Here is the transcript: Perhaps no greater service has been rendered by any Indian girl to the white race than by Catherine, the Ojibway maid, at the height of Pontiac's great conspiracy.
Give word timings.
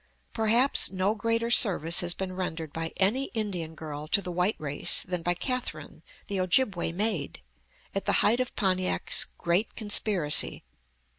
Perhaps 0.33 0.89
no 0.91 1.13
greater 1.13 1.51
service 1.51 1.99
has 1.99 2.15
been 2.15 2.33
rendered 2.33 2.73
by 2.73 2.91
any 2.97 3.25
Indian 3.35 3.75
girl 3.75 4.07
to 4.07 4.19
the 4.19 4.31
white 4.31 4.55
race 4.57 5.03
than 5.03 5.21
by 5.21 5.35
Catherine, 5.35 6.01
the 6.25 6.39
Ojibway 6.39 6.91
maid, 6.91 7.39
at 7.93 8.05
the 8.05 8.13
height 8.25 8.39
of 8.39 8.55
Pontiac's 8.55 9.25
great 9.37 9.75
conspiracy. 9.75 10.63